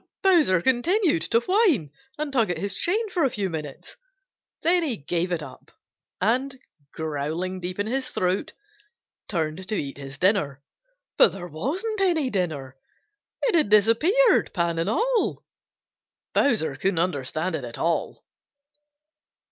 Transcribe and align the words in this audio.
Bowser 0.23 0.63
continued 0.63 1.21
to 1.21 1.41
whine 1.41 1.91
and 2.17 2.33
tug 2.33 2.49
at 2.49 2.57
his 2.57 2.73
chain 2.73 3.07
for 3.11 3.23
a 3.23 3.29
few 3.29 3.51
minutes. 3.51 3.97
Then 4.63 4.81
he 4.81 4.97
gave 4.97 5.31
it 5.31 5.43
up 5.43 5.69
and, 6.19 6.59
growling 6.91 7.59
deep 7.59 7.77
in 7.77 7.85
his 7.85 8.09
throat, 8.09 8.53
turned 9.29 9.67
to 9.67 9.75
eat 9.75 9.99
his 9.99 10.17
dinner. 10.17 10.63
But 11.19 11.33
there 11.33 11.47
wasn't 11.47 12.01
any 12.01 12.31
dinner! 12.31 12.77
It 13.43 13.53
had 13.53 13.69
disappeared, 13.69 14.49
pan 14.55 14.79
and 14.79 14.89
all! 14.89 15.45
Bowser 16.33 16.75
couldn't 16.77 16.97
understand 16.97 17.53
it 17.53 17.63
at 17.63 17.77
all. 17.77 18.25